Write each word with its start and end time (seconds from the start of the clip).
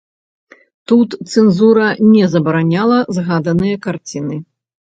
Тут 0.91 1.09
цэнзура 1.31 1.87
не 2.15 2.25
забараняла 2.37 2.99
згаданыя 3.19 3.75
карціны. 3.89 4.37